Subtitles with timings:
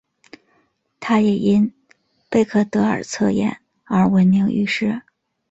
[0.99, 1.71] 她也因
[2.27, 5.03] 贝克德尔测验而闻名于世。